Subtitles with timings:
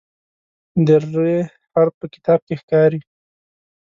[0.85, 1.05] د "ر"
[1.73, 2.99] حرف په کتاب کې ښکاري.